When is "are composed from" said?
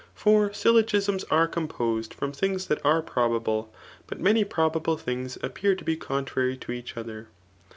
1.25-2.31